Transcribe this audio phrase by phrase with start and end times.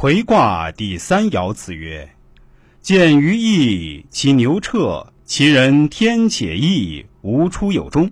[0.00, 2.08] 魁卦第三爻辞曰
[2.80, 8.10] ：“见于义，其牛彻，其人天且义，无出有终。”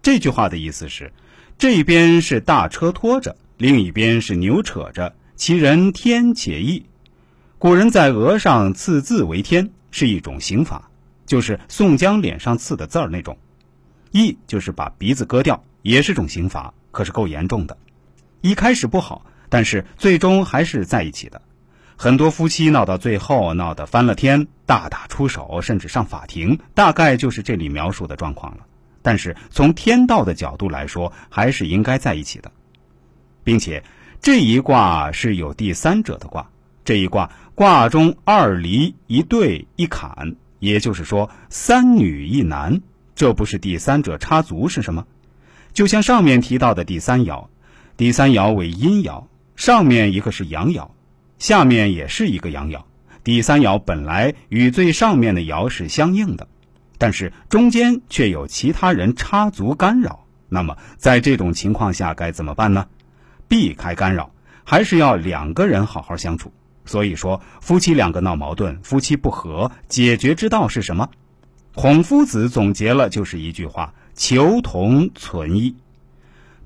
[0.00, 1.12] 这句话的意思是，
[1.58, 6.86] 这边是大车拖着，另一边是牛扯着，其人天且义。
[7.58, 10.88] 古人在额上刺字为天，是一种刑法，
[11.26, 13.36] 就是宋江脸上刺的字儿那种。
[14.12, 17.76] 义就是把鼻子割掉，也是种刑罚，可是够严重的。
[18.40, 19.26] 一开始不好。
[19.48, 21.40] 但是最终还是在一起的，
[21.96, 28.66] 很多夫妻闹到最后闹得翻了天，大打出手，甚至上法庭，大概就是这里描述的状况了。
[29.02, 32.50] 但是从天道的角度来说，还是应该在一起的，
[33.44, 33.82] 并且
[34.20, 36.50] 这一卦是有第三者的卦，
[36.84, 42.80] 这一卦卦中二离一对一坎，也就是说三女一男，
[43.14, 45.06] 这不是第三者插足是什么？
[45.72, 47.46] 就像上面提到的第三爻，
[47.96, 49.24] 第三爻为阴爻。
[49.56, 50.90] 上面一个是阳爻，
[51.38, 52.82] 下面也是一个阳爻。
[53.24, 56.46] 第三爻本来与最上面的爻是相应的，
[56.98, 60.24] 但是中间却有其他人插足干扰。
[60.48, 62.86] 那么在这种情况下该怎么办呢？
[63.48, 64.30] 避开干扰，
[64.62, 66.52] 还是要两个人好好相处。
[66.84, 71.10] 所以说，夫妻两个闹矛盾，夫妻不和，解决之道是什么？
[71.74, 75.74] 孔夫子总结了就是一句话：求同存异。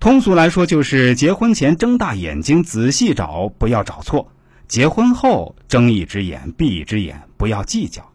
[0.01, 4.29] 通俗来说，就是结婚前睁大眼睛仔细找，不要找错；
[4.67, 8.11] 结婚后睁一只眼闭一只眼，不要计较。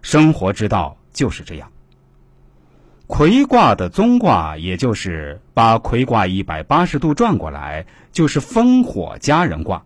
[0.00, 1.70] 生活之道就是这样。
[3.06, 9.84] 魁卦的宗卦，也就是把魁卦一百八十度转过来，就是烽火佳人卦。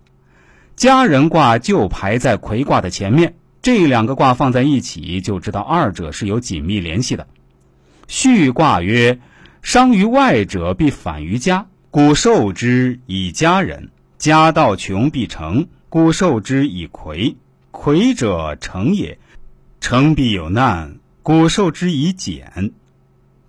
[0.77, 7.27] 佳人卦就排在魁卦的前面，这两个卦放在一起，就知道二者是有紧密联系的。
[8.07, 9.19] 序卦曰。
[9.63, 17.37] 伤于外者，必反于家，故受之以家人；家道穷，必成，故受之以魁。
[17.71, 19.19] 魁者成也，
[19.81, 22.73] 成必有难，故受之以简。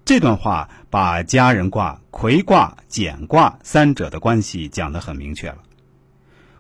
[0.06, 5.58] 这段话把家人卦、魁卦、简卦三者的关系讲得很明确了。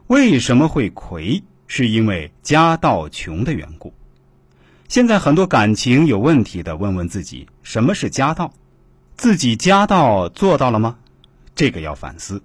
[0.07, 1.43] 为什么会魁？
[1.67, 3.93] 是因为家道穷的缘故。
[4.89, 8.53] 现在很多感情有问题的，问问自己，什么是家道？
[9.21, 10.95] 自己家道做到了吗？
[11.53, 12.41] 这个要反思。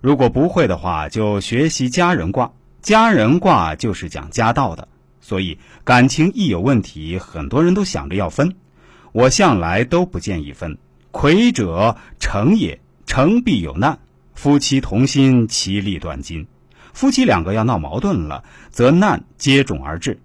[0.00, 2.50] 如果不会的话，就学习家人卦。
[2.82, 4.88] 家人卦就是讲家道的，
[5.20, 8.56] 所以感情一有问题，很多人都想着要分。
[9.12, 10.76] 我向来都不建议分。
[11.12, 14.00] 魁者成也，成必有难。
[14.34, 16.48] 夫妻同心，其利断金。
[16.92, 18.42] 夫妻两个要闹矛盾了，
[18.72, 20.18] 则难接踵而至。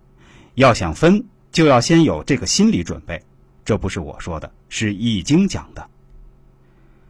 [0.56, 3.22] 要想分，就要先有这个心理准备。
[3.63, 5.88] 这不是我说的，是《易经》讲的。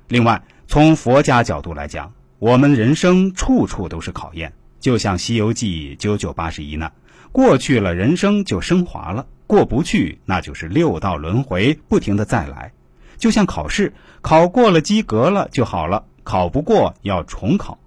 [0.07, 6.91] 另外，从佛家角度来讲，我们人生处处都是考验，就像《西游记》九九八十一难，
[7.31, 12.73] 过去了人生就升华了，过不去那就是六道轮回，不停的再来。
[13.17, 17.79] 就像考试，考过了及格了就好了，考不过要重考，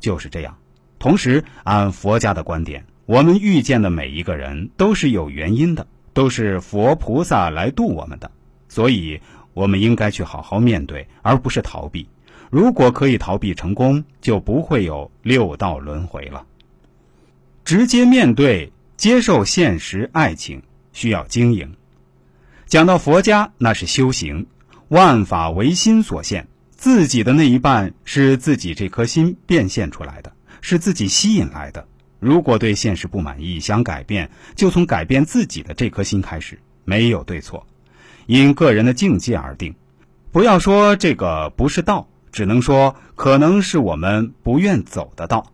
[0.00, 0.56] 就是这样。
[0.98, 8.28] 同时，按佛家的观点，我们遇见的每一个人都是有原因的，都是佛菩萨来度我们的，
[8.66, 9.20] 所以。
[9.56, 12.06] 我们应该去好好面对，而不是逃避。
[12.50, 16.44] 如果可以逃避成功，就不会有六道轮回了。
[17.64, 20.62] 直接面对、接受现实，爱情
[20.92, 21.74] 需要经营。
[22.66, 24.46] 讲到佛家，那是修行，
[24.88, 31.88] 万法唯心所现，自己的那一半是自己这颗心变现出来的，是自己吸引来的。
[32.26, 37.64] 如果对现实不满意，想改变，就从改变自己的这颗心开始，没有对错。
[38.26, 39.72] 因个人的境界而定，
[40.32, 45.52] 不要说这个不是道，只能说可能是我们不愿走的道。